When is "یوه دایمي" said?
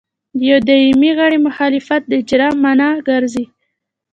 0.49-1.11